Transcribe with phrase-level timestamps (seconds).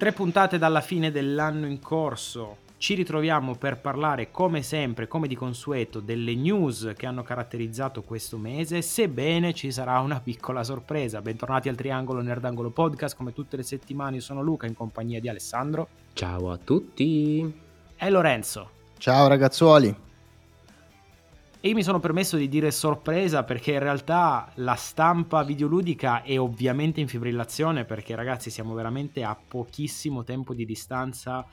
[0.00, 2.56] Tre puntate dalla fine dell'anno in corso.
[2.78, 8.38] Ci ritroviamo per parlare come sempre, come di consueto, delle news che hanno caratterizzato questo
[8.38, 11.20] mese, sebbene ci sarà una piccola sorpresa.
[11.20, 15.28] Bentornati al Triangolo Nerdangolo Podcast, come tutte le settimane io sono Luca in compagnia di
[15.28, 15.88] Alessandro.
[16.14, 17.54] Ciao a tutti.
[17.94, 18.70] E Lorenzo.
[18.96, 19.94] Ciao ragazzuoli.
[21.62, 26.40] E io mi sono permesso di dire sorpresa perché in realtà la stampa videoludica è
[26.40, 31.46] ovviamente in fibrillazione perché ragazzi siamo veramente a pochissimo tempo di distanza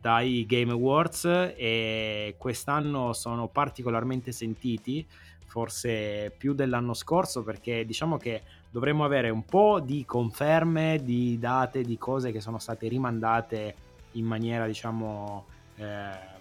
[0.00, 1.26] dai Game Awards
[1.56, 5.06] e quest'anno sono particolarmente sentiti,
[5.46, 11.82] forse più dell'anno scorso perché diciamo che dovremmo avere un po' di conferme di date,
[11.82, 13.74] di cose che sono state rimandate
[14.12, 15.44] in maniera diciamo...
[15.76, 16.40] Eh,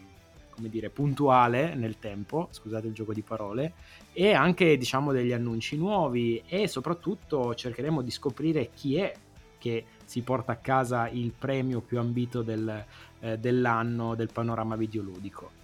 [0.51, 3.73] come dire, puntuale nel tempo, scusate il gioco di parole,
[4.13, 9.11] e anche diciamo degli annunci nuovi e soprattutto cercheremo di scoprire chi è
[9.57, 12.85] che si porta a casa il premio più ambito del,
[13.19, 15.59] eh, dell'anno del panorama videoludico.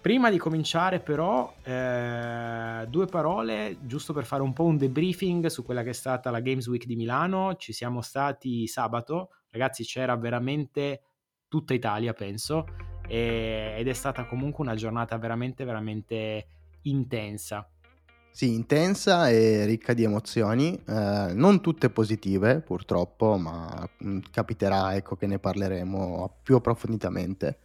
[0.00, 5.64] Prima di cominciare però, eh, due parole giusto per fare un po' un debriefing su
[5.64, 7.56] quella che è stata la Games Week di Milano.
[7.56, 11.02] Ci siamo stati sabato, ragazzi c'era veramente
[11.48, 12.66] tutta Italia penso,
[13.06, 16.46] e, ed è stata comunque una giornata veramente, veramente
[16.82, 17.68] intensa.
[18.30, 24.94] Sì, intensa e ricca di emozioni, eh, non tutte positive purtroppo, ma mh, mm, capiterà
[24.94, 27.60] ecco, che ne parleremo più approfonditamente.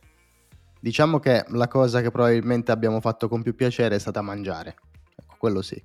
[0.80, 4.76] Diciamo che la cosa che probabilmente abbiamo fatto con più piacere è stata mangiare,
[5.16, 5.84] ecco, quello sì.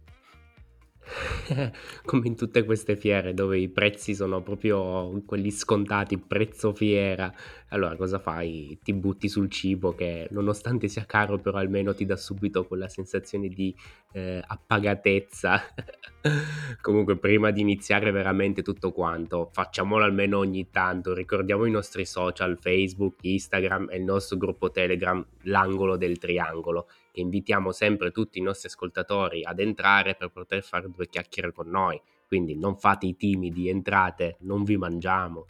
[2.05, 7.33] come in tutte queste fiere dove i prezzi sono proprio quelli scontati, prezzo fiera.
[7.71, 8.79] Allora cosa fai?
[8.83, 13.49] Ti butti sul cibo che nonostante sia caro però almeno ti dà subito quella sensazione
[13.49, 13.75] di
[14.13, 15.61] eh, appagatezza.
[16.81, 22.59] Comunque prima di iniziare veramente tutto quanto, facciamolo almeno ogni tanto, ricordiamo i nostri social,
[22.61, 28.43] Facebook, Instagram e il nostro gruppo Telegram, l'angolo del triangolo che invitiamo sempre tutti i
[28.43, 31.99] nostri ascoltatori ad entrare per poter fare due chiacchiere con noi.
[32.27, 35.47] Quindi non fate i timidi, entrate, non vi mangiamo.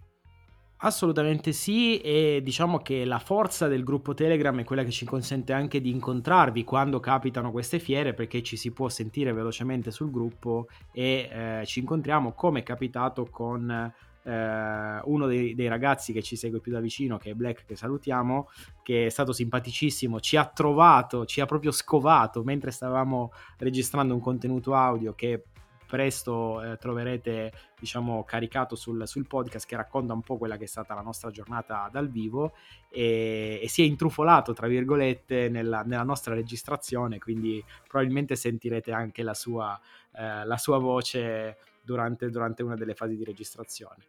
[0.78, 5.52] Assolutamente sì e diciamo che la forza del gruppo Telegram è quella che ci consente
[5.52, 10.68] anche di incontrarvi quando capitano queste fiere perché ci si può sentire velocemente sul gruppo
[10.92, 13.92] e eh, ci incontriamo come è capitato con
[14.26, 17.76] eh, uno dei, dei, ragazzi che ci segue più da vicino, che è Black, che
[17.76, 18.48] salutiamo,
[18.82, 24.20] che è stato simpaticissimo, ci ha trovato, ci ha proprio scovato mentre stavamo registrando un
[24.20, 25.44] contenuto audio che
[25.86, 30.66] presto eh, troverete diciamo caricato sul, sul, podcast che racconta un po' quella che è
[30.66, 32.54] stata la nostra giornata dal vivo
[32.90, 39.22] e, e si è intrufolato tra virgolette nella, nella, nostra registrazione quindi probabilmente sentirete anche
[39.22, 39.78] la sua,
[40.16, 44.04] eh, la sua voce durante, durante una delle fasi di registrazione.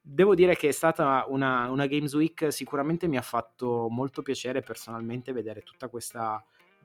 [0.00, 4.60] Devo dire che è stata una, una Games Week, sicuramente mi ha fatto molto piacere
[4.60, 6.44] personalmente vedere tutta questa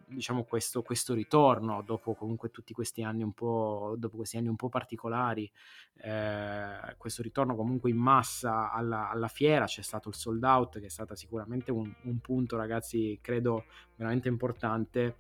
[0.10, 4.56] diciamo questo, questo, ritorno dopo comunque tutti questi anni un po', dopo questi anni un
[4.56, 5.52] po' particolari
[5.98, 10.86] eh, questo ritorno comunque in massa alla, alla, fiera c'è stato il sold out che
[10.86, 13.66] è stato sicuramente un, un punto ragazzi credo
[13.98, 15.18] veramente importante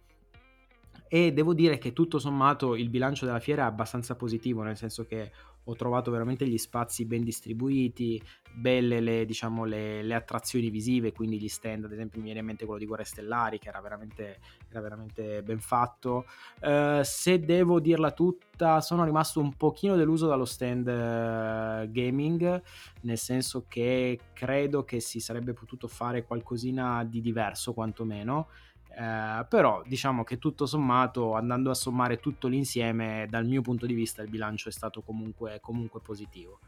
[1.07, 5.05] e devo dire che tutto sommato il bilancio della fiera è abbastanza positivo, nel senso
[5.05, 5.31] che
[5.69, 8.21] ho trovato veramente gli spazi ben distribuiti,
[8.53, 12.45] belle le, diciamo, le, le attrazioni visive, quindi gli stand, ad esempio mi viene in
[12.45, 16.25] mente quello di Guerre Stellari che era veramente, era veramente ben fatto.
[16.61, 22.61] Uh, se devo dirla tutta, sono rimasto un pochino deluso dallo stand uh, gaming,
[23.01, 28.47] nel senso che credo che si sarebbe potuto fare qualcosina di diverso quantomeno
[28.97, 33.93] eh, però diciamo che tutto sommato, andando a sommare tutto l'insieme, dal mio punto di
[33.93, 36.59] vista il bilancio è stato comunque, comunque positivo.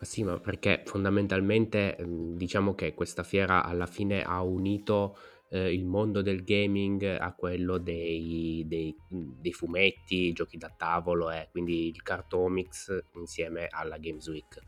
[0.00, 5.16] Sì, ma perché fondamentalmente mm, diciamo che questa fiera alla fine ha unito
[5.50, 11.48] eh, il mondo del gaming a quello dei, dei, dei fumetti, giochi da tavolo eh,
[11.50, 14.58] quindi il Cartomics insieme alla Games Week.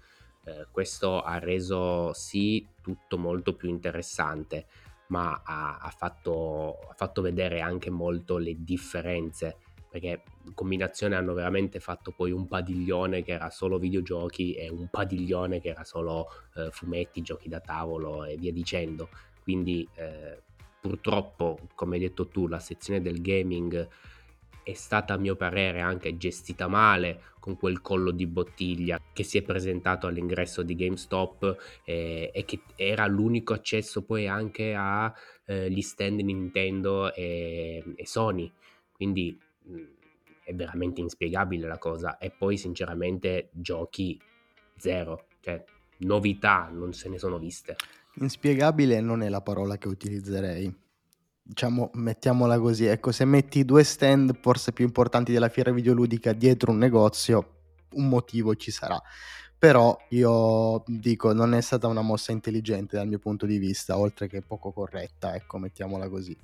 [0.44, 4.66] Eh, questo ha reso sì tutto molto più interessante
[5.08, 9.56] ma ha, ha, fatto, ha fatto vedere anche molto le differenze
[9.94, 14.88] perché in combinazione hanno veramente fatto poi un padiglione che era solo videogiochi e un
[14.90, 19.08] padiglione che era solo eh, fumetti, giochi da tavolo e via dicendo.
[19.44, 20.42] Quindi eh,
[20.80, 23.88] purtroppo, come hai detto tu, la sezione del gaming
[24.64, 29.36] è stata a mio parere anche gestita male con quel collo di bottiglia che si
[29.36, 35.82] è presentato all'ingresso di GameStop eh, e che era l'unico accesso poi anche agli eh,
[35.82, 38.50] stand Nintendo e, e Sony.
[38.90, 39.82] Quindi mh,
[40.42, 42.16] è veramente inspiegabile la cosa.
[42.16, 44.18] E poi sinceramente giochi
[44.76, 45.26] zero.
[45.40, 45.62] Cioè,
[45.98, 47.76] novità non se ne sono viste.
[48.14, 50.83] Inspiegabile non è la parola che utilizzerei.
[51.46, 56.70] Diciamo, mettiamola così, ecco, se metti due stand forse più importanti della fiera videoludica dietro
[56.70, 57.56] un negozio,
[57.96, 58.98] un motivo ci sarà.
[59.58, 64.26] Però io dico, non è stata una mossa intelligente dal mio punto di vista, oltre
[64.26, 66.34] che poco corretta, ecco, mettiamola così.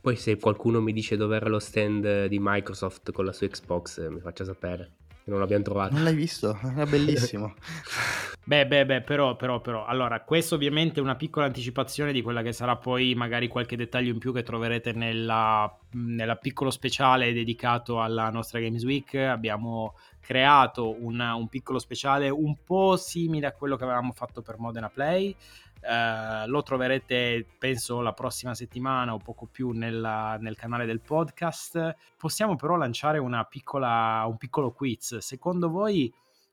[0.00, 4.08] Poi se qualcuno mi dice dove era lo stand di Microsoft con la sua Xbox,
[4.08, 4.98] mi faccia sapere
[5.28, 5.94] non l'abbiamo trovato.
[5.94, 6.58] Non l'hai visto?
[6.62, 7.54] Era bellissimo.
[8.44, 9.84] beh, beh, beh, però, però, però.
[9.84, 14.12] Allora, questo ovviamente è una piccola anticipazione di quella che sarà poi magari qualche dettaglio
[14.12, 19.14] in più che troverete nella, nella piccolo speciale dedicato alla nostra Games Week.
[19.14, 24.58] Abbiamo creato un, un piccolo speciale un po' simile a quello che avevamo fatto per
[24.58, 25.34] Modena Play
[25.80, 31.94] Uh, lo troverete penso la prossima settimana o poco più nella, nel canale del podcast.
[32.16, 35.18] Possiamo però lanciare piccola, un piccolo quiz.
[35.18, 36.12] Secondo voi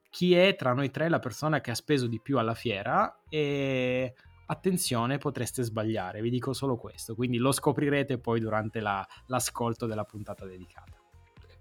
[0.10, 3.22] chi è tra noi tre la persona che ha speso di più alla fiera?
[3.28, 4.14] E
[4.46, 7.16] attenzione, potreste sbagliare, vi dico solo questo.
[7.16, 10.94] Quindi lo scoprirete poi durante la, l'ascolto della puntata dedicata.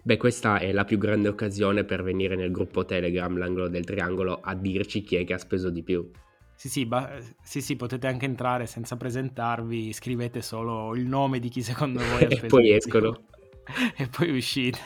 [0.03, 4.39] Beh, questa è la più grande occasione per venire nel gruppo Telegram, l'angolo del triangolo,
[4.39, 6.09] a dirci chi è che ha speso di più.
[6.57, 11.49] Sì sì, ba- sì, sì, potete anche entrare senza presentarvi, scrivete solo il nome di
[11.49, 12.45] chi secondo voi ha speso.
[12.45, 13.21] e poi escono.
[13.97, 14.81] e poi uscite.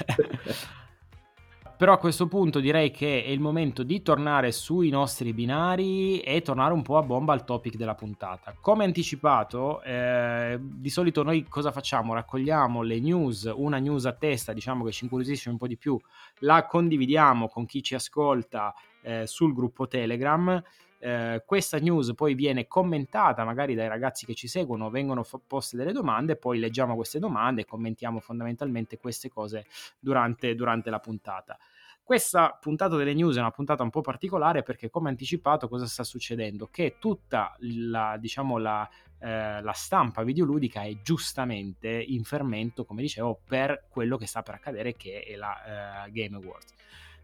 [1.78, 6.42] Però a questo punto direi che è il momento di tornare sui nostri binari e
[6.42, 8.56] tornare un po' a bomba al topic della puntata.
[8.60, 12.14] Come anticipato, eh, di solito noi cosa facciamo?
[12.14, 15.96] Raccogliamo le news, una news a testa, diciamo che ci incuriosisce un po' di più,
[16.38, 20.60] la condividiamo con chi ci ascolta eh, sul gruppo Telegram
[21.00, 25.76] eh, questa news poi viene commentata magari dai ragazzi che ci seguono, vengono f- poste
[25.76, 29.66] delle domande, poi leggiamo queste domande e commentiamo fondamentalmente queste cose
[29.98, 31.58] durante, durante la puntata.
[32.02, 36.04] Questa puntata delle news è una puntata un po' particolare perché, come anticipato, cosa sta
[36.04, 36.68] succedendo?
[36.70, 43.38] Che tutta la, diciamo, la, eh, la stampa videoludica è giustamente in fermento, come dicevo,
[43.46, 46.76] per quello che sta per accadere, che è la eh, Game Awards.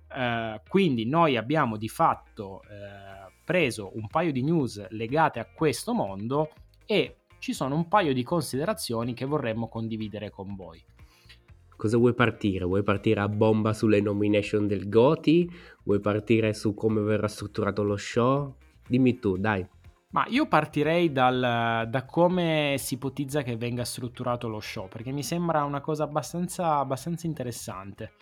[0.07, 5.93] Uh, quindi noi abbiamo di fatto uh, preso un paio di news legate a questo
[5.93, 6.51] mondo
[6.87, 10.83] e ci sono un paio di considerazioni che vorremmo condividere con voi.
[11.77, 12.65] Cosa vuoi partire?
[12.65, 15.51] Vuoi partire a bomba sulle nomination del Goti?
[15.83, 18.57] Vuoi partire su come verrà strutturato lo show?
[18.87, 19.67] Dimmi tu, dai.
[20.11, 25.25] Ma io partirei dal, da come si ipotizza che venga strutturato lo show, perché mi
[25.25, 28.13] sembra una cosa abbastanza, abbastanza interessante.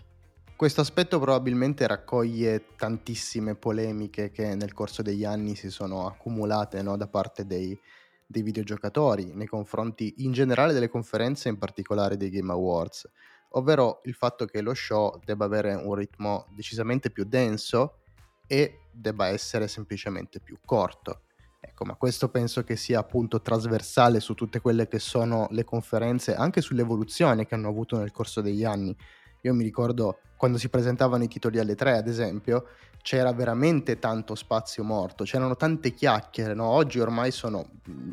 [0.62, 6.96] Questo aspetto probabilmente raccoglie tantissime polemiche che nel corso degli anni si sono accumulate no,
[6.96, 7.76] da parte dei,
[8.24, 13.10] dei videogiocatori nei confronti in generale delle conferenze, in particolare dei Game Awards,
[13.54, 18.02] ovvero il fatto che lo show debba avere un ritmo decisamente più denso
[18.46, 21.22] e debba essere semplicemente più corto.
[21.58, 26.36] Ecco, ma questo penso che sia appunto trasversale su tutte quelle che sono le conferenze,
[26.36, 28.96] anche sull'evoluzione che hanno avuto nel corso degli anni.
[29.40, 32.66] Io mi ricordo quando si presentavano i titoli alle tre, ad esempio,
[33.00, 36.66] c'era veramente tanto spazio morto, c'erano tante chiacchiere, no?
[36.66, 37.64] oggi ormai sono,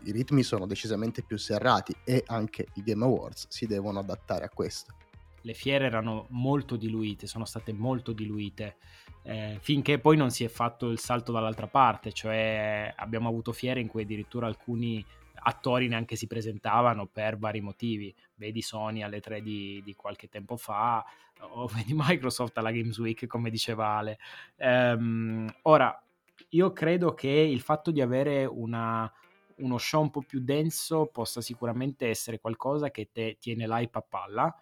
[0.04, 4.50] i ritmi sono decisamente più serrati e anche i Game Awards si devono adattare a
[4.50, 4.94] questo.
[5.42, 8.75] Le fiere erano molto diluite, sono state molto diluite,
[9.24, 13.80] eh, finché poi non si è fatto il salto dall'altra parte, cioè abbiamo avuto fiere
[13.80, 15.03] in cui addirittura alcuni
[15.41, 18.13] attori neanche si presentavano per vari motivi.
[18.36, 21.05] Vedi Sony alle 3 di, di qualche tempo fa,
[21.39, 24.17] o vedi Microsoft alla Games Week, come diceva Ale.
[24.58, 26.01] Um, ora,
[26.50, 29.12] io credo che il fatto di avere una,
[29.58, 34.05] uno show un po' più denso possa sicuramente essere qualcosa che te tiene l'hype a
[34.08, 34.62] palla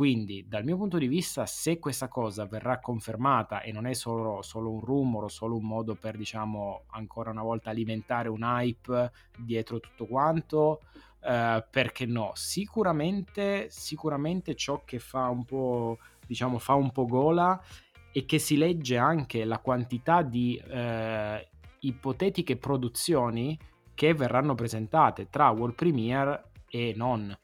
[0.00, 4.40] quindi, dal mio punto di vista, se questa cosa verrà confermata e non è solo,
[4.40, 9.78] solo un rumore solo un modo per, diciamo, ancora una volta alimentare un hype dietro
[9.78, 10.80] tutto quanto,
[11.22, 12.30] eh, perché no?
[12.32, 17.62] Sicuramente, sicuramente ciò che fa un po', diciamo, fa un po' gola
[18.10, 21.46] e che si legge anche la quantità di eh,
[21.80, 23.58] ipotetiche produzioni
[23.94, 27.38] che verranno presentate tra World Premiere e non.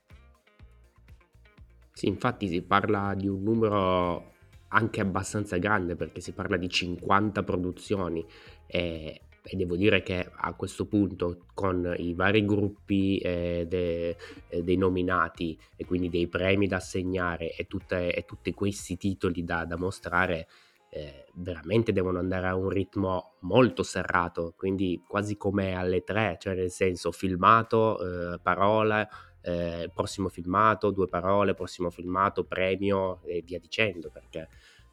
[1.97, 4.35] Sì, infatti si parla di un numero
[4.69, 8.23] anche abbastanza grande perché si parla di 50 produzioni
[8.67, 14.15] e, e devo dire che a questo punto con i vari gruppi eh, de,
[14.62, 19.65] dei nominati e quindi dei premi da assegnare e, tutte, e tutti questi titoli da,
[19.65, 20.49] da mostrare
[20.91, 26.55] eh, veramente devono andare a un ritmo molto serrato quindi quasi come alle tre cioè
[26.57, 29.09] nel senso filmato, eh, parola
[29.47, 34.49] eh, prossimo filmato, due parole, prossimo filmato, premio e via dicendo, perché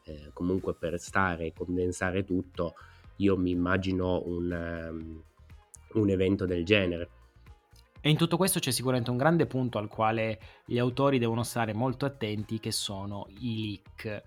[0.06, 2.76] eh, comunque per stare e condensare tutto
[3.18, 4.52] io mi immagino un,
[4.92, 5.24] um,
[6.00, 7.10] un evento del genere.
[8.00, 11.74] E in tutto questo c'è sicuramente un grande punto al quale gli autori devono stare
[11.74, 14.24] molto attenti, che sono i leak.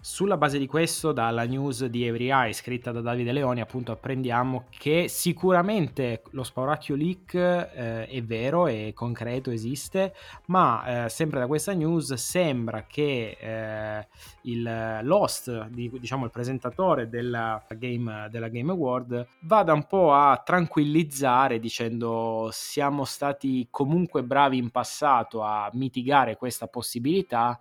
[0.00, 4.66] Sulla base di questo, dalla news di Every Eye scritta da Davide Leoni, appunto apprendiamo
[4.70, 10.14] che sicuramente lo spauracchio leak eh, è vero, è concreto, esiste,
[10.46, 14.06] ma eh, sempre da questa news sembra che eh,
[14.42, 20.40] il Lost, di, diciamo il presentatore della Game, della Game Award, vada un po' a
[20.44, 27.58] tranquillizzare dicendo siamo stati comunque bravi in passato a mitigare questa possibilità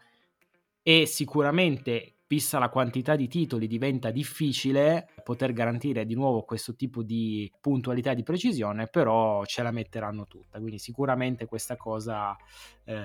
[0.83, 7.01] e sicuramente vista la quantità di titoli diventa difficile poter garantire di nuovo questo tipo
[7.01, 10.59] di puntualità di precisione, però ce la metteranno tutta.
[10.59, 12.35] Quindi sicuramente questa cosa
[12.83, 13.03] eh,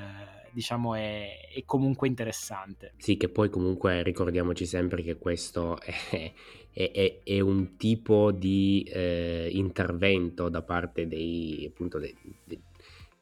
[0.50, 2.94] diciamo è, è, comunque interessante.
[2.96, 6.32] Sì, che poi comunque ricordiamoci sempre che questo è,
[6.72, 12.14] è, è un tipo di eh, intervento da parte dei, appunto, dei,
[12.44, 12.60] dei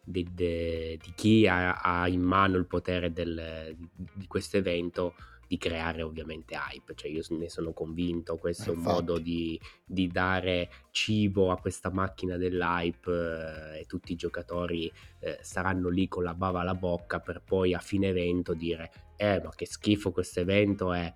[0.03, 3.77] di, di, chi ha, ha, in mano il potere del,
[4.15, 5.15] di questo evento
[5.51, 10.07] di creare ovviamente hype, cioè io ne sono convinto, questo è un modo di, di,
[10.07, 14.89] dare cibo a questa macchina dell'hype eh, e tutti i giocatori
[15.19, 19.41] eh, saranno lì con la bava alla bocca per poi a fine evento dire eh
[19.43, 21.13] ma che schifo questo evento è,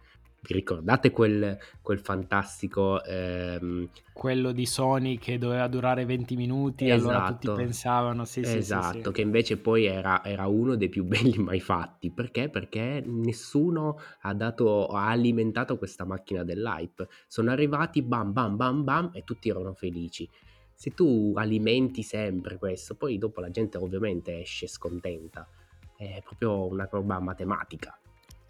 [0.47, 3.03] vi ricordate quel, quel fantastico...
[3.05, 3.89] Ehm...
[4.13, 7.09] Quello di Sony che doveva durare 20 minuti esatto.
[7.09, 7.63] allora tutti esatto.
[7.63, 11.61] pensavano, sì, esatto, sì, sì, che invece poi era, era, uno dei più belli mai
[11.61, 12.11] fatti.
[12.11, 12.49] Perché?
[12.49, 17.09] Perché nessuno ha, dato, ha alimentato questa macchina dell'hype.
[17.27, 20.29] Sono arrivati, bam, bam, bam, bam, e tutti erano felici.
[20.75, 25.49] Se tu alimenti sempre questo, poi dopo la gente ovviamente esce scontenta.
[25.97, 27.99] È proprio una roba matematica.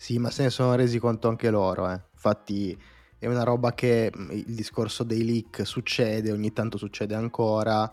[0.05, 1.99] Sì, ma se ne sono resi conto anche loro, eh.
[2.13, 2.79] Infatti
[3.19, 7.91] è una roba che mm, il discorso dei leak succede, ogni tanto succede ancora,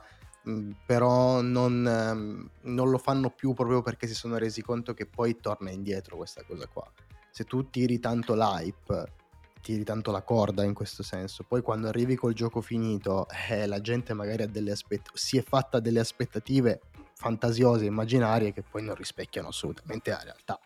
[0.49, 5.05] mm, però non, ehm, non, lo fanno più proprio perché si sono resi conto che
[5.05, 6.85] poi torna indietro questa cosa qua.
[7.29, 9.13] Se tu tiri tanto l'hype,
[9.61, 13.79] tiri tanto la corda in questo senso, poi quando arrivi col gioco finito, eh, la
[13.79, 16.81] gente magari ha delle aspett- si è fatta delle aspettative
[17.13, 20.59] fantasiose, immaginarie che poi non rispecchiano assolutamente la realtà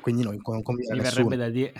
[0.00, 1.72] quindi non, non conviene mi verrebbe, da dire,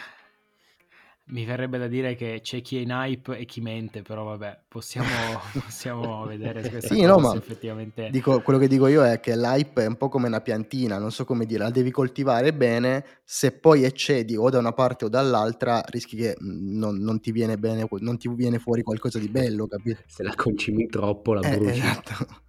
[1.30, 4.62] mi verrebbe da dire che c'è chi è in hype e chi mente, però vabbè,
[4.68, 5.08] possiamo,
[5.64, 8.10] possiamo vedere questa sì, no, ma effettivamente...
[8.10, 11.12] Dico, quello che dico io è che l'hype è un po' come una piantina, non
[11.12, 15.08] so come dire, la devi coltivare bene, se poi eccedi o da una parte o
[15.08, 19.28] dall'altra rischi che mm, non, non ti viene bene, non ti viene fuori qualcosa di
[19.28, 20.00] bello, capito?
[20.06, 21.78] Se la concimi troppo la eh, bruci.
[21.78, 22.48] Esatto.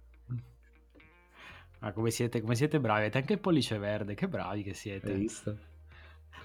[1.82, 5.10] Ma come siete, come siete bravi, avete anche il pollice verde, che bravi che siete.
[5.10, 5.58] Hai visto?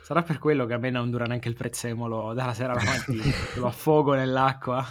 [0.02, 3.24] Sarà per quello che a me non dura neanche il prezzemolo dalla sera alla mattina,
[3.58, 4.84] lo affogo nell'acqua.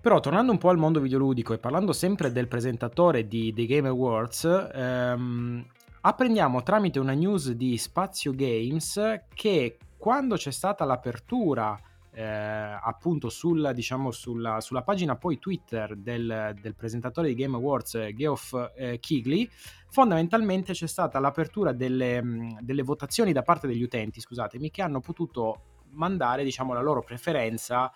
[0.00, 3.86] Però tornando un po' al mondo videoludico e parlando sempre del presentatore di The Game
[3.86, 5.64] Awards, ehm,
[6.00, 9.00] apprendiamo tramite una news di Spazio Games
[9.32, 11.78] che quando c'è stata l'apertura
[12.12, 17.94] eh, appunto sulla, diciamo, sulla, sulla, pagina poi Twitter del, del, presentatore di Game Awards,
[17.94, 19.48] eh, Geoff eh, Kigley,
[19.88, 25.00] fondamentalmente c'è stata l'apertura delle, mm, delle, votazioni da parte degli utenti, scusatemi, che hanno
[25.00, 27.92] potuto mandare diciamo, la loro preferenza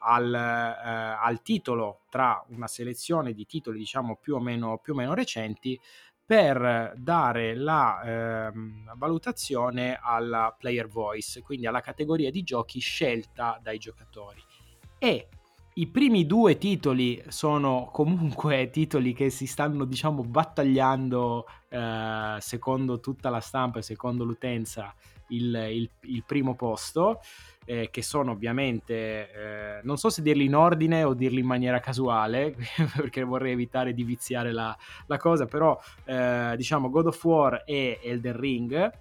[0.00, 4.96] al, eh, al, titolo tra una selezione di titoli diciamo più o meno, più o
[4.96, 5.78] meno recenti
[6.28, 8.52] per dare la eh,
[8.98, 14.42] valutazione alla player voice, quindi alla categoria di giochi scelta dai giocatori.
[14.98, 15.28] E
[15.72, 23.30] i primi due titoli sono comunque titoli che si stanno, diciamo, battagliando eh, secondo tutta
[23.30, 24.94] la stampa e secondo l'utenza
[25.28, 27.20] il, il, il primo posto
[27.68, 31.80] eh, che sono ovviamente, eh, non so se dirli in ordine o dirli in maniera
[31.80, 32.56] casuale,
[32.96, 34.74] perché vorrei evitare di viziare la,
[35.06, 38.92] la cosa, però eh, diciamo God of War e Elden Ring,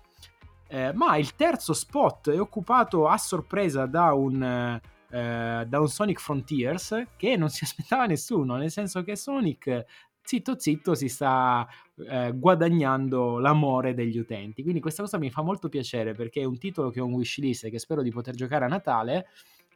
[0.68, 4.80] eh, ma il terzo spot è occupato a sorpresa da un...
[5.10, 9.86] Uh, da un Sonic Frontiers che non si aspettava nessuno, nel senso che Sonic
[10.22, 11.66] zitto zitto si sta
[12.10, 14.62] eh, guadagnando l'amore degli utenti.
[14.62, 17.66] Quindi questa cosa mi fa molto piacere perché è un titolo che ho un wishlist
[17.66, 19.28] e che spero di poter giocare a Natale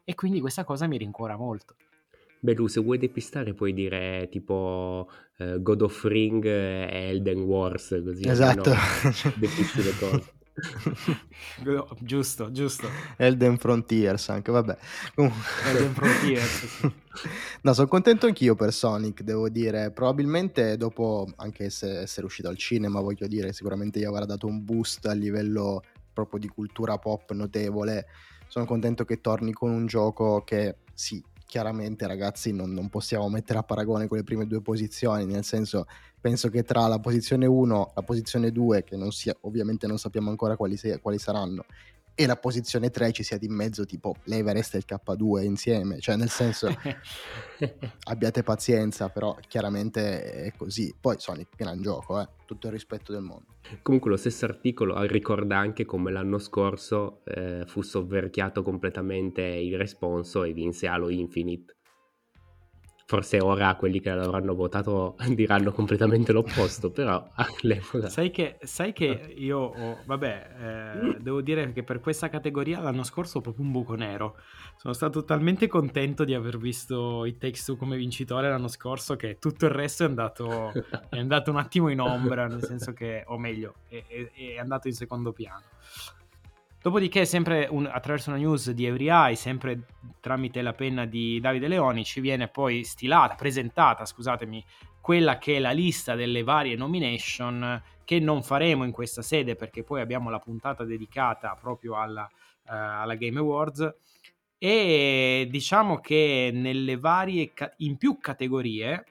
[0.03, 1.75] e quindi questa cosa mi rincuora molto.
[2.39, 8.01] Beh, Lu, se vuoi depistare puoi dire tipo uh, God of Ring e Elden Wars,
[8.03, 8.71] così esatto.
[9.37, 10.33] depisti le cose.
[11.99, 12.87] giusto, giusto.
[13.17, 14.77] Elden Frontiers anche, vabbè.
[15.15, 16.81] Elden Frontiers.
[17.61, 19.91] no, sono contento anch'io per Sonic, devo dire.
[19.91, 24.63] Probabilmente dopo, anche se essere uscito al cinema, voglio dire, sicuramente gli avrà dato un
[24.63, 25.81] boost a livello
[26.13, 28.07] proprio di cultura pop notevole.
[28.47, 33.59] sono contento che torni con un gioco che sì, chiaramente ragazzi non, non, possiamo mettere
[33.59, 35.85] a paragone con le prime due posizioni, nel senso
[36.21, 39.97] penso che tra la posizione 1 e la posizione 2, che non sia, ovviamente non
[39.97, 41.65] sappiamo ancora quali, quali saranno,
[42.23, 46.15] e la posizione 3 ci sia di mezzo tipo l'Everest e il K2 insieme, cioè
[46.15, 46.67] nel senso
[48.05, 50.93] abbiate pazienza, però chiaramente è così.
[50.99, 52.27] Poi Sonic, gran gioco, eh?
[52.45, 53.55] tutto il rispetto del mondo.
[53.81, 60.43] Comunque lo stesso articolo ricorda anche come l'anno scorso eh, fu sovverchiato completamente il responso
[60.43, 61.77] e vinse Halo Infinite
[63.11, 68.07] Forse ora quelli che l'avranno votato diranno completamente l'opposto, però all'epoca...
[68.07, 73.03] Sai che, sai che io, ho, vabbè, eh, devo dire che per questa categoria l'anno
[73.03, 74.37] scorso ho proprio un buco nero.
[74.77, 79.39] Sono stato talmente contento di aver visto i Takes Two come vincitore l'anno scorso che
[79.39, 80.71] tutto il resto è andato,
[81.09, 84.87] è andato un attimo in ombra, nel senso che, o meglio, è, è, è andato
[84.87, 85.63] in secondo piano.
[86.81, 89.85] Dopodiché, sempre un, attraverso una news di Every Eye, sempre
[90.19, 94.65] tramite la penna di Davide Leoni, ci viene poi stilata, presentata, scusatemi,
[94.99, 99.83] quella che è la lista delle varie nomination che non faremo in questa sede perché
[99.83, 103.95] poi abbiamo la puntata dedicata proprio alla, uh, alla Game Awards.
[104.57, 109.05] E diciamo che nelle varie in più categorie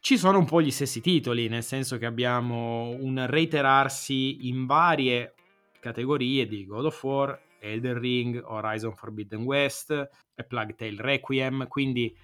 [0.00, 5.34] ci sono un po' gli stessi titoli, nel senso che abbiamo un reiterarsi in varie
[5.82, 12.16] categorie di God of War, Elden Ring, Horizon Forbidden West e Plague Tale Requiem, quindi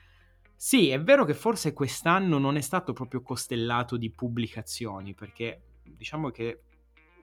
[0.54, 6.30] sì, è vero che forse quest'anno non è stato proprio costellato di pubblicazioni, perché diciamo
[6.30, 6.62] che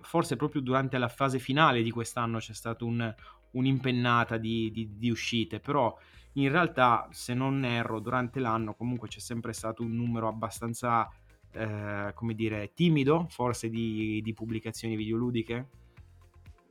[0.02, 3.14] forse proprio durante la fase finale di quest'anno c'è stata un,
[3.52, 5.98] un'impennata di, di, di, uscite, però
[6.34, 11.10] in realtà, se non erro, durante l'anno comunque c'è sempre stato un numero abbastanza,
[11.52, 15.68] eh, come dire, timido, forse di, di pubblicazioni videoludiche.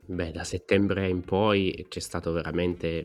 [0.07, 3.03] Beh, da settembre in poi c'è stato veramente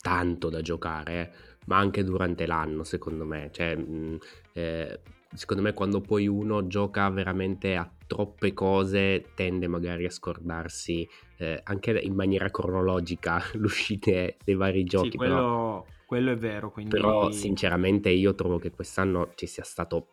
[0.00, 1.30] tanto da giocare, eh,
[1.66, 3.50] ma anche durante l'anno, secondo me.
[3.52, 4.18] Cioè, mh,
[4.54, 5.00] eh,
[5.32, 11.08] secondo me quando poi uno gioca veramente a troppe cose tende magari a scordarsi
[11.38, 14.10] eh, anche in maniera cronologica l'uscita
[14.44, 15.10] dei vari giochi.
[15.10, 16.70] Sì, quello, però, quello è vero.
[16.70, 16.90] Quindi...
[16.90, 20.08] Però sinceramente io trovo che quest'anno ci sia stato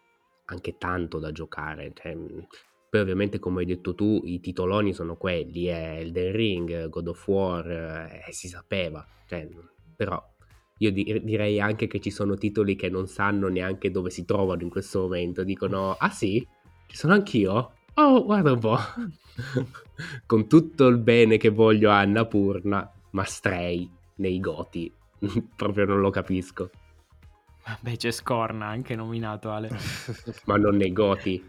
[0.46, 1.92] anche tanto da giocare.
[1.94, 2.16] Cioè,
[2.90, 7.28] poi ovviamente come hai detto tu i titoloni sono quelli, eh, Elden Ring, God of
[7.28, 9.48] War, eh, si sapeva, cioè,
[9.96, 10.24] però
[10.80, 14.62] io di- direi anche che ci sono titoli che non sanno neanche dove si trovano
[14.62, 16.46] in questo momento, dicono ah sì,
[16.88, 17.74] ci sono anch'io?
[17.96, 18.78] Oh guarda un po',
[20.26, 24.92] con tutto il bene che voglio a Annapurna, ma Stray nei goti,
[25.56, 26.70] proprio non lo capisco.
[27.82, 29.70] Beh, c'è Scorna anche nominato Ale.
[30.46, 31.44] ma non nei goti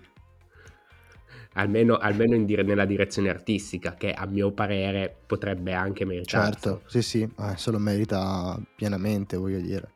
[1.55, 6.53] almeno, almeno dire, nella direzione artistica, che a mio parere potrebbe anche meritare.
[6.53, 9.93] Certo, sì, sì, eh, se lo merita pienamente, voglio dire.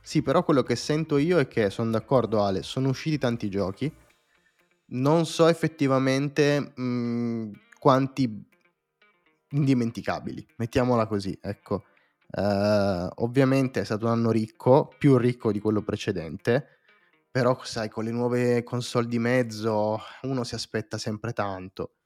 [0.00, 3.92] Sì, però quello che sento io è che sono d'accordo, Ale, sono usciti tanti giochi,
[4.88, 8.44] non so effettivamente mh, quanti
[9.50, 11.84] indimenticabili, mettiamola così, ecco.
[12.28, 16.75] Uh, ovviamente è stato un anno ricco, più ricco di quello precedente,
[17.36, 21.96] però sai, con le nuove console di mezzo uno si aspetta sempre tanto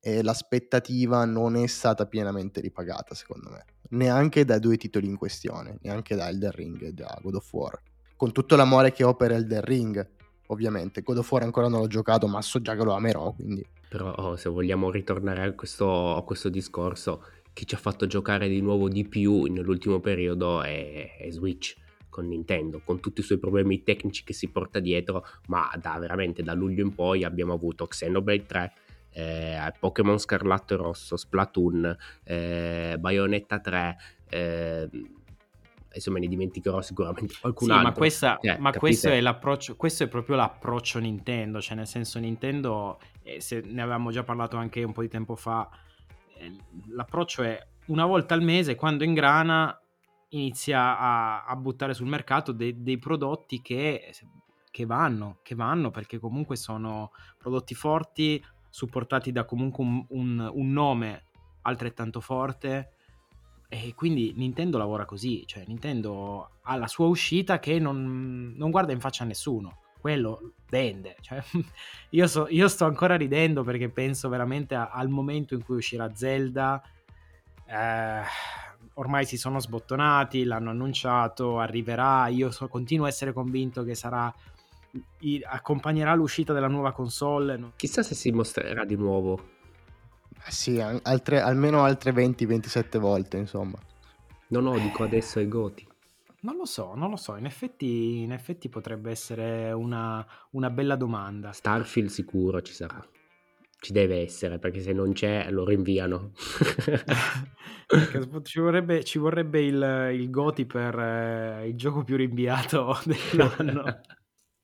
[0.00, 3.66] e l'aspettativa non è stata pienamente ripagata, secondo me.
[3.90, 7.78] Neanche dai due titoli in questione, neanche da Elden Ring e da God of War.
[8.16, 10.10] Con tutto l'amore che ho per Elden Ring,
[10.46, 11.02] ovviamente.
[11.02, 13.62] God of War ancora non l'ho giocato, ma so già che lo amerò, quindi...
[13.90, 18.48] Però oh, se vogliamo ritornare a questo, a questo, discorso, chi ci ha fatto giocare
[18.48, 21.76] di nuovo di più nell'ultimo periodo è, è Switch
[22.18, 26.42] con Nintendo, con tutti i suoi problemi tecnici che si porta dietro, ma da veramente
[26.42, 28.72] da luglio in poi abbiamo avuto Xenoblade 3,
[29.10, 33.96] eh, Pokémon Scarlatto e Rosso, Splatoon, eh, Bayonetta 3,
[34.30, 34.88] eh,
[35.88, 37.88] adesso me ne dimenticherò sicuramente qualcun sì, altro.
[37.88, 42.18] Ma, questa, cioè, ma questo, è l'approccio, questo è proprio l'approccio Nintendo, cioè nel senso
[42.18, 45.68] Nintendo, eh, se ne avevamo già parlato anche un po' di tempo fa,
[46.36, 46.52] eh,
[46.88, 49.80] l'approccio è una volta al mese, quando ingrana
[50.30, 54.12] inizia a, a buttare sul mercato de, dei prodotti che,
[54.70, 60.72] che, vanno, che vanno perché comunque sono prodotti forti, supportati da comunque un, un, un
[60.72, 61.24] nome
[61.62, 62.92] altrettanto forte.
[63.70, 68.92] E quindi Nintendo lavora così, cioè Nintendo ha la sua uscita che non, non guarda
[68.92, 71.16] in faccia a nessuno, quello vende.
[71.20, 71.42] Cioè,
[72.10, 76.14] io, so, io, sto ancora ridendo perché penso veramente a, al momento in cui uscirà
[76.14, 76.82] Zelda.
[77.66, 78.22] Eh,
[78.98, 84.32] ormai si sono sbottonati, l'hanno annunciato, arriverà, io so, continuo a essere convinto che sarà
[85.50, 87.72] accompagnerà l'uscita della nuova console.
[87.76, 89.56] Chissà se si mostrerà di nuovo.
[90.44, 93.78] Eh sì, altre, almeno altre 20-27 volte, insomma.
[94.48, 95.86] No, no, dico adesso ai Goti.
[96.40, 100.96] Non lo so, non lo so, in effetti, in effetti potrebbe essere una, una bella
[100.96, 101.52] domanda.
[101.52, 103.04] Starfield sicuro ci sarà.
[103.80, 106.32] Ci deve essere, perché se non c'è lo rinviano.
[108.42, 114.00] ci vorrebbe, ci vorrebbe il, il Goti per eh, il gioco più rinviato dell'anno.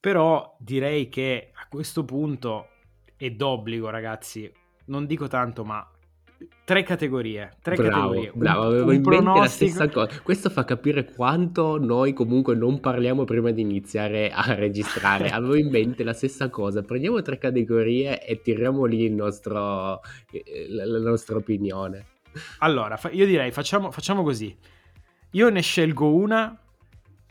[0.00, 2.68] Però direi che a questo punto
[3.16, 4.52] è d'obbligo, ragazzi.
[4.86, 5.88] Non dico tanto, ma
[6.64, 7.52] tre categorie.
[7.62, 8.32] Tre bravo, categorie.
[8.34, 9.40] Bravo, avevo un in pronostico...
[9.40, 10.20] la stessa cosa.
[10.22, 15.28] Questo fa capire quanto noi comunque non parliamo prima di iniziare a registrare.
[15.30, 16.82] avevo in mente la stessa cosa.
[16.82, 22.06] Prendiamo tre categorie e tiriamo lì nostro, eh, la nostra opinione.
[22.58, 24.56] Allora, io direi facciamo, facciamo così.
[25.32, 26.58] Io ne scelgo una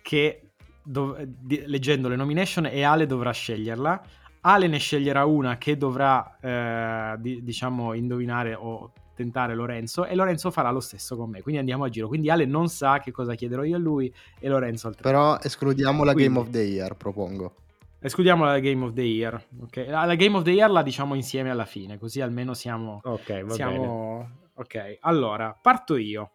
[0.02, 0.50] che,
[0.84, 1.26] dov-
[1.66, 4.02] leggendo le nomination, e Ale dovrà sceglierla.
[4.46, 10.52] Ale ne sceglierà una che dovrà, eh, di- diciamo, indovinare o tentare Lorenzo e Lorenzo
[10.52, 11.42] farà lo stesso con me.
[11.42, 12.08] Quindi andiamo a giro.
[12.08, 16.04] Quindi Ale non sa che cosa chiederò io a lui e Lorenzo al Però escludiamo
[16.04, 17.56] la Quindi, Game of the Year, propongo.
[18.00, 19.42] Escludiamo la Game of the Year.
[19.62, 19.88] Okay?
[19.88, 23.00] La Game of the Year la diciamo insieme alla fine, così almeno siamo...
[23.04, 24.18] Ok, va siamo...
[24.18, 24.42] bene.
[24.56, 26.32] Ok, allora, parto io.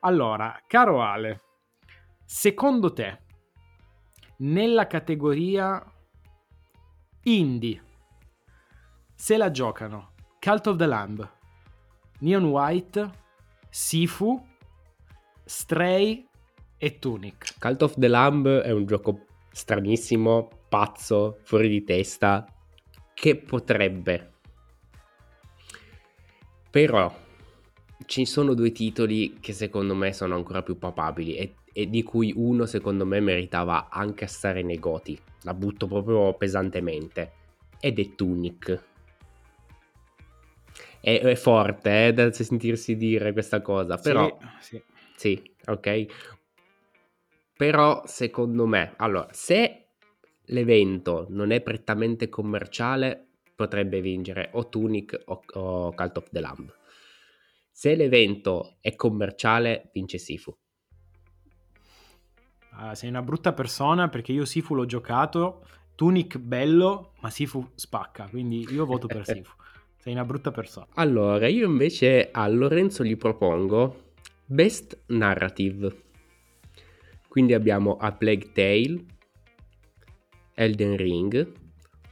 [0.00, 1.42] Allora, caro Ale,
[2.24, 3.20] secondo te,
[4.38, 5.91] nella categoria
[7.24, 7.82] indie,
[9.14, 10.10] se la giocano.
[10.38, 11.30] Cult of the Lamb,
[12.20, 13.10] Neon White,
[13.68, 14.44] Sifu,
[15.44, 16.26] Stray.
[16.78, 17.58] E Tunic.
[17.60, 22.44] Cult of the Lamb è un gioco stranissimo, pazzo, fuori di testa,
[23.14, 24.32] che potrebbe.
[26.68, 27.14] Però
[28.06, 32.32] ci sono due titoli che secondo me sono ancora più papabili e, e di cui
[32.36, 35.18] uno secondo me meritava anche stare nei goti.
[35.42, 37.32] La butto proprio pesantemente.
[37.80, 38.90] Ed è Tunic
[41.02, 44.38] è, è forte eh, da sentirsi dire questa cosa, però...
[44.60, 44.82] Sì, sì.
[45.16, 46.06] sì, ok.
[47.56, 49.88] Però secondo me, allora, se
[50.46, 56.72] l'evento non è prettamente commerciale, potrebbe vincere o Tunic o, o Cult of the Lamb.
[57.70, 60.56] Se l'evento è commerciale, vince Sifu.
[62.74, 68.26] Uh, sei una brutta persona perché io Sifu l'ho giocato, Tunic bello, ma Sifu spacca,
[68.28, 69.54] quindi io voto per Sifu.
[69.98, 70.86] Sei una brutta persona.
[70.94, 74.10] Allora, io invece a Lorenzo gli propongo
[74.44, 76.02] Best Narrative.
[77.28, 79.04] Quindi abbiamo A Plague Tale,
[80.54, 81.52] Elden Ring,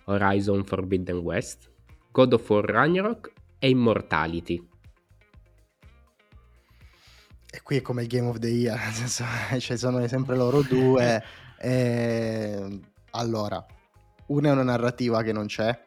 [0.04, 1.70] Horizon Forbidden West,
[2.10, 4.69] God of War Ragnarok e Immortality.
[7.52, 9.24] E qui è come il Game of the Year, nel senso,
[9.58, 11.22] cioè sono sempre loro due.
[11.58, 12.80] e...
[13.12, 13.64] Allora,
[14.26, 15.86] una è una narrativa che non c'è,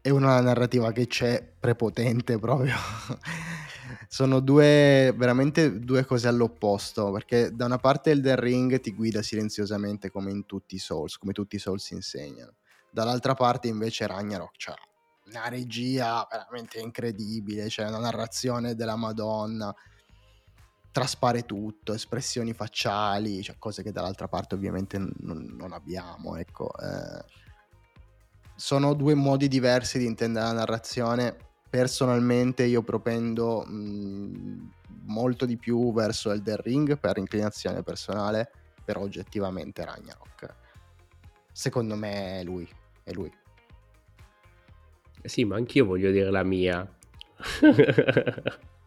[0.00, 2.76] e una narrativa che c'è prepotente proprio.
[4.10, 9.20] Sono due, veramente due cose all'opposto, perché da una parte il The Ring ti guida
[9.20, 12.54] silenziosamente come in tutti i Souls, come tutti i Souls insegnano.
[12.90, 14.74] Dall'altra parte invece Ragnarok c'ha
[15.26, 19.74] una regia veramente incredibile, c'è una narrazione della Madonna,
[20.98, 26.70] traspare tutto, espressioni facciali, cioè cose che dall'altra parte ovviamente non, non abbiamo, ecco.
[26.78, 27.46] Eh
[28.58, 31.36] sono due modi diversi di intendere la narrazione.
[31.70, 34.70] Personalmente io propendo mh,
[35.04, 38.50] molto di più verso Elden Ring per inclinazione personale,
[38.84, 40.54] però oggettivamente Ragnarok.
[41.52, 42.68] Secondo me è lui,
[43.04, 43.32] è lui.
[45.22, 46.84] Eh sì, ma anch'io voglio dire la mia.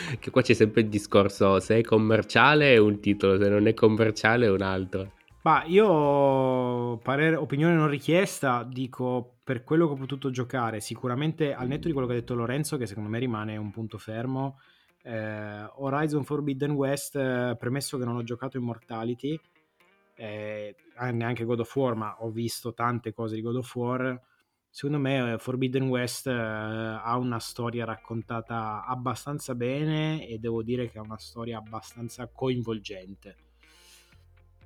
[0.18, 3.74] che qua c'è sempre il discorso se è commerciale è un titolo, se non è
[3.74, 5.12] commerciale è un altro.
[5.42, 11.66] Ma io, parere, opinione non richiesta, dico per quello che ho potuto giocare, sicuramente al
[11.66, 14.60] netto di quello che ha detto Lorenzo, che secondo me rimane un punto fermo,
[15.02, 19.38] eh, Horizon Forbidden West, eh, premesso che non ho giocato Immortality,
[20.14, 20.76] eh,
[21.10, 24.20] neanche God of War, ma ho visto tante cose di God of War,
[24.72, 30.90] secondo me eh, Forbidden West eh, ha una storia raccontata abbastanza bene e devo dire
[30.90, 33.36] che ha una storia abbastanza coinvolgente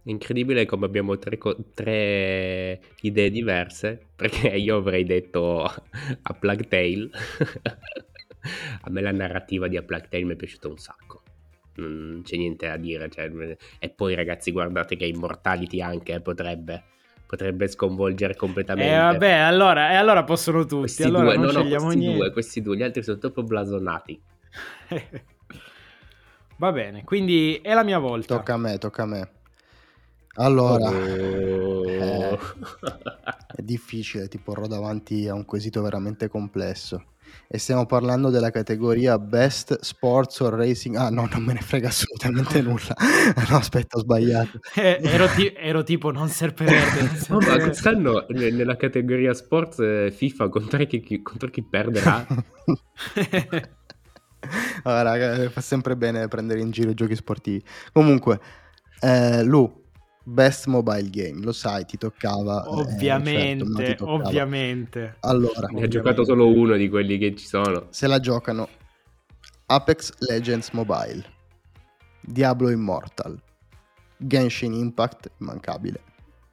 [0.04, 1.36] incredibile come abbiamo tre,
[1.74, 5.64] tre, idee diverse, perché io avrei detto
[6.22, 7.10] a Plug Tale.
[8.82, 11.22] a me la narrativa di A Plug Tale mi è piaciuta un sacco.
[11.78, 13.10] Non c'è niente da dire.
[13.10, 16.84] Cioè, e poi, ragazzi, guardate che Immortality anche potrebbe
[17.26, 18.90] potrebbe sconvolgere completamente.
[18.90, 20.80] E eh, vabbè, allora, e allora possono tutti.
[20.80, 22.16] Questi allora due, no, no, questi niente.
[22.16, 24.20] due, questi due, gli altri sono troppo blasonati.
[26.58, 28.36] Va bene, quindi è la mia volta.
[28.36, 29.30] Tocca a me, tocca a me.
[30.38, 31.88] Allora, oh.
[31.88, 32.38] eh,
[33.56, 37.04] difficile, ti porrò davanti a un quesito veramente complesso.
[37.48, 40.96] E stiamo parlando della categoria Best Sports or Racing.
[40.96, 42.94] Ah, no, non me ne frega assolutamente nulla.
[43.48, 44.58] no, aspetta, ho sbagliato.
[44.74, 47.10] Eh, ero, ti- ero, tipo non serpeverde.
[47.28, 52.26] no, ma quest'anno nella categoria Sports eh, FIFA contro chi, contro chi perderà.
[54.82, 57.62] allora, raga, fa sempre bene prendere in giro i giochi sportivi.
[57.92, 58.40] Comunque,
[59.00, 59.84] eh, Lu,
[60.28, 62.68] Best Mobile Game, lo sai, ti toccava.
[62.68, 64.28] Ovviamente, eh, certo, toccava.
[64.28, 65.16] ovviamente.
[65.20, 67.86] Allora, ne ha giocato solo uno di quelli che ci sono.
[67.90, 68.68] Se la giocano
[69.66, 71.24] Apex Legends Mobile,
[72.20, 73.40] Diablo Immortal,
[74.16, 76.00] Genshin Impact, immancabile,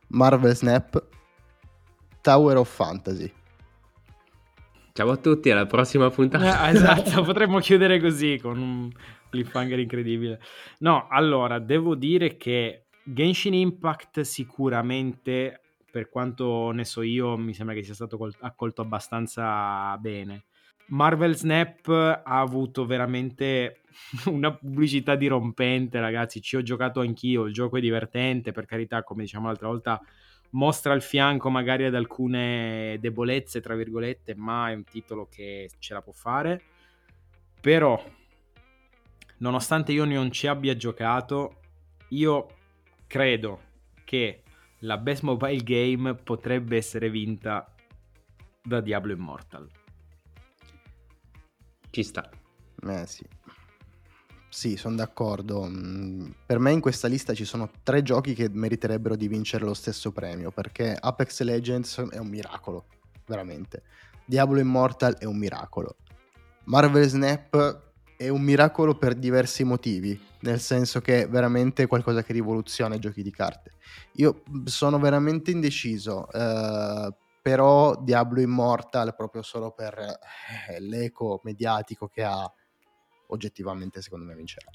[0.09, 1.03] Marvel Snap,
[2.21, 3.33] Tower of Fantasy.
[4.91, 6.69] Ciao a tutti, alla prossima puntata.
[6.69, 8.91] Eh, esatto, potremmo chiudere così con un
[9.31, 10.39] cliffhanger incredibile.
[10.77, 15.59] No, allora, devo dire che Genshin Impact sicuramente,
[15.91, 20.45] per quanto ne so io, mi sembra che sia stato col- accolto abbastanza bene.
[20.87, 23.81] Marvel Snap ha avuto veramente
[24.25, 26.41] una pubblicità dirompente, ragazzi.
[26.41, 27.45] Ci ho giocato anch'io.
[27.45, 30.01] Il gioco è divertente, per carità, come diciamo l'altra volta,
[30.51, 35.93] mostra il fianco magari ad alcune debolezze, tra virgolette, ma è un titolo che ce
[35.93, 36.61] la può fare.
[37.59, 38.01] Però,
[39.37, 41.59] nonostante io non ci abbia giocato,
[42.09, 42.47] io
[43.13, 43.59] credo
[44.05, 44.41] che
[44.79, 47.71] la Best Mobile Game potrebbe essere vinta
[48.59, 49.69] da Diablo Immortal.
[51.91, 52.27] Ci sta.
[52.89, 53.23] Eh sì.
[54.49, 55.63] Sì, sono d'accordo.
[55.63, 59.75] Mm, per me in questa lista ci sono tre giochi che meriterebbero di vincere lo
[59.75, 62.85] stesso premio, perché Apex Legends è un miracolo,
[63.27, 63.83] veramente.
[64.25, 65.97] Diablo Immortal è un miracolo.
[66.63, 72.33] Marvel Snap è un miracolo per diversi motivi, nel senso che è veramente qualcosa che
[72.33, 73.71] rivoluziona i giochi di carte.
[74.13, 82.23] Io sono veramente indeciso, eh, però Diablo Immortal, proprio solo per eh, l'eco mediatico che
[82.23, 82.51] ha,
[83.27, 84.69] oggettivamente secondo me vincerà.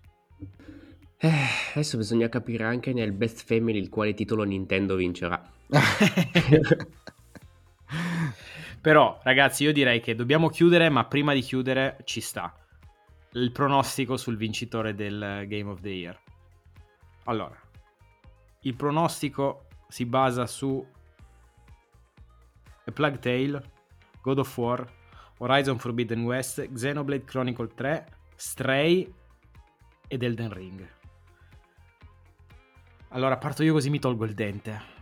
[1.20, 1.32] Eh,
[1.72, 5.42] adesso bisogna capire anche nel Best Family il quale titolo Nintendo vincerà.
[8.80, 12.54] Però, ragazzi, io direi che dobbiamo chiudere, ma prima di chiudere ci sta
[13.32, 16.20] il pronostico sul vincitore del Game of the Year.
[17.24, 17.60] Allora,
[18.60, 20.84] il pronostico si basa su
[22.84, 23.62] A Plague Tale,
[24.22, 24.92] God of War,
[25.38, 29.12] Horizon Forbidden West, Xenoblade Chronicle 3, Stray
[30.08, 30.88] ed Elden Ring.
[33.10, 34.96] Allora, parto io così mi tolgo il dente.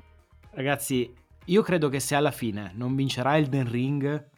[0.50, 1.12] Ragazzi,
[1.46, 4.30] io credo che se alla fine non vincerà Elden Ring,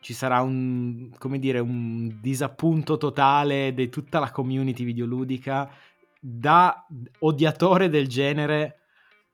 [0.00, 5.70] ci sarà un, come dire, un disappunto totale di tutta la community videoludica.
[6.20, 6.86] Da
[7.20, 8.80] odiatore del genere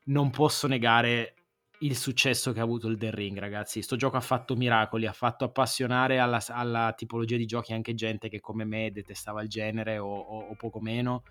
[0.05, 1.35] non posso negare
[1.81, 3.83] il successo che ha avuto il The Ring, ragazzi.
[3.83, 8.29] Sto gioco ha fatto miracoli, ha fatto appassionare alla, alla tipologia di giochi anche gente
[8.29, 11.25] che come me detestava il genere o, o, o poco meno.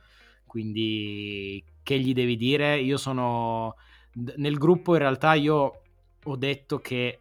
[0.45, 2.79] Quindi, che gli devi dire?
[2.79, 3.75] Io sono
[4.35, 5.81] nel gruppo, in realtà, io
[6.23, 7.19] ho detto che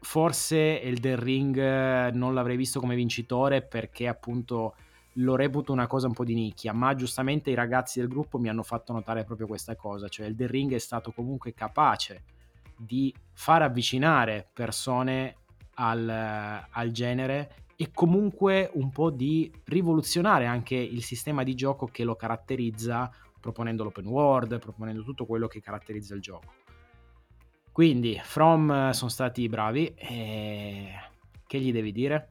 [0.00, 4.74] forse Elden Ring eh, non l'avrei visto come vincitore perché appunto
[5.14, 8.48] lo reputo una cosa un po' di nicchia, ma giustamente i ragazzi del gruppo mi
[8.48, 12.22] hanno fatto notare proprio questa cosa, cioè Elden Ring è stato comunque capace
[12.76, 15.36] di far avvicinare persone
[15.74, 22.04] al, al genere e comunque un po' di rivoluzionare anche il sistema di gioco che
[22.04, 26.52] lo caratterizza, proponendo l'open world, proponendo tutto quello che caratterizza il gioco.
[27.80, 29.94] Quindi, From eh, sono stati bravi.
[29.94, 30.92] E...
[31.46, 32.28] Che gli devi dire?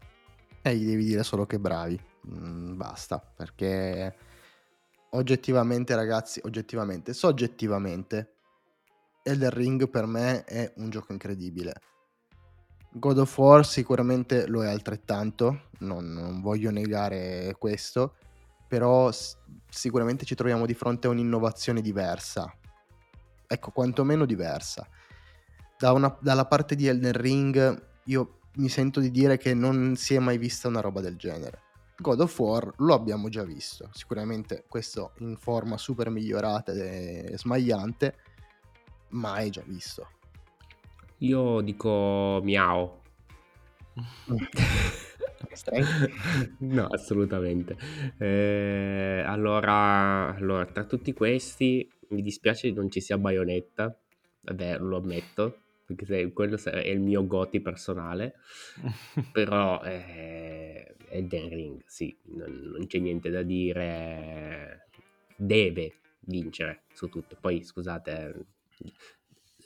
[0.62, 2.00] Eh, gli devi dire solo che bravi.
[2.32, 4.16] Mm, basta, perché
[5.10, 8.36] oggettivamente, ragazzi, oggettivamente, soggettivamente,
[9.24, 11.74] Elder Ring per me è un gioco incredibile.
[12.92, 18.18] God of War sicuramente lo è altrettanto, non, non voglio negare questo,
[18.68, 19.10] però
[19.68, 22.56] sicuramente ci troviamo di fronte a un'innovazione diversa.
[23.48, 24.88] Ecco, quantomeno diversa
[25.80, 30.14] da una, dalla parte di Elden Ring io mi sento di dire che non si
[30.14, 31.62] è mai vista una roba del genere.
[31.98, 38.16] God of War lo abbiamo già visto, sicuramente questo in forma super migliorata e smagliante,
[39.10, 40.08] ma è già visto.
[41.20, 43.00] Io dico miau.
[46.60, 47.78] no, assolutamente.
[48.18, 53.98] Eh, allora, allora, tra tutti questi mi dispiace che non ci sia Bayonetta,
[54.42, 55.58] vabbè, lo ammetto,
[55.90, 58.36] perché se, quello è il mio goti personale,
[59.34, 64.88] però eh, Elden Ring, sì, non, non, c'è niente da dire,
[65.36, 67.38] deve vincere su tutto.
[67.42, 68.46] Poi scusate,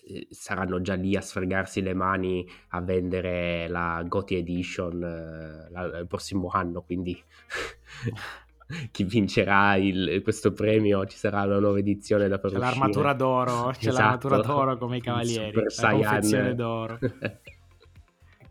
[0.08, 6.00] eh, saranno già lì a sfregarsi le mani a vendere la Goti Edition eh, la,
[6.00, 7.22] il prossimo anno, quindi
[8.92, 13.72] chi vincerà il, questo premio ci sarà una nuova edizione da per c'è l'armatura d'oro
[13.72, 13.94] c'è esatto.
[13.94, 17.00] l'armatura d'oro come i cavalieri la confezione d'oro.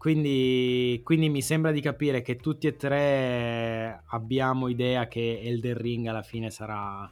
[0.03, 6.07] Quindi, quindi mi sembra di capire che tutti e tre abbiamo idea che Elden Ring
[6.09, 7.09] alla fine sarà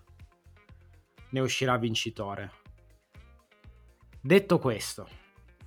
[1.29, 2.51] ne uscirà vincitore.
[4.21, 5.07] Detto questo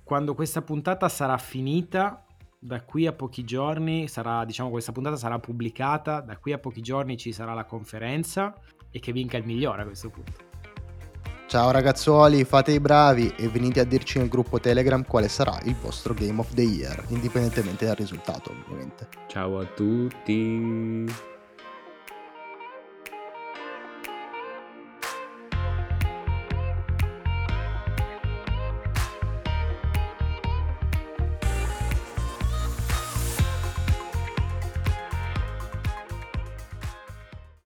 [0.04, 2.24] quando questa puntata sarà finita
[2.64, 6.80] da qui a pochi giorni sarà, diciamo, questa puntata sarà pubblicata, da qui a pochi
[6.80, 8.54] giorni ci sarà la conferenza
[8.90, 10.52] e che vinca il migliore a questo punto.
[11.46, 15.76] Ciao ragazzuoli, fate i bravi e venite a dirci nel gruppo Telegram quale sarà il
[15.76, 19.08] vostro Game of the Year, indipendentemente dal risultato ovviamente.
[19.26, 21.33] Ciao a tutti!